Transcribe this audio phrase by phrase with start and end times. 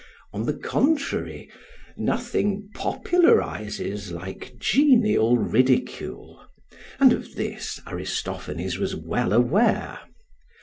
[0.33, 1.47] On the contrary,
[1.95, 6.43] nothing popularises like genial ridicule;
[6.99, 9.99] and of this Aristophanes was well aware.